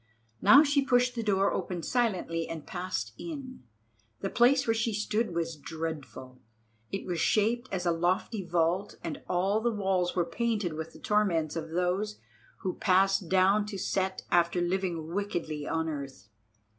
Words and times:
Now 0.41 0.63
she 0.63 0.83
pushed 0.83 1.13
the 1.13 1.21
door 1.21 1.53
open 1.53 1.83
silently 1.83 2.47
and 2.49 2.65
passed 2.65 3.13
in. 3.19 3.61
The 4.21 4.31
place 4.31 4.65
where 4.65 4.73
she 4.73 4.93
stood 4.95 5.35
was 5.35 5.55
dreadful. 5.55 6.41
It 6.91 7.05
was 7.05 7.19
shaped 7.19 7.69
as 7.71 7.85
a 7.85 7.91
lofty 7.91 8.43
vault, 8.43 8.97
and 9.03 9.21
all 9.29 9.61
the 9.61 9.69
walls 9.71 10.15
were 10.15 10.25
painted 10.25 10.73
with 10.73 10.93
the 10.93 10.99
torments 10.99 11.55
of 11.55 11.69
those 11.69 12.19
who 12.61 12.77
pass 12.77 13.19
down 13.19 13.67
to 13.67 13.77
Set 13.77 14.23
after 14.31 14.59
living 14.59 15.13
wickedly 15.13 15.67
on 15.67 15.87
earth. 15.87 16.29